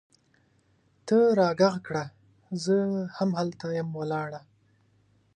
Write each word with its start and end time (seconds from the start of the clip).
ته 1.07 1.17
راږغ 1.39 1.73
کړه! 1.87 2.05
زه 2.63 2.75
هم 3.17 3.29
هلته 3.39 3.65
یم 3.77 3.89
ولاړه 3.99 4.41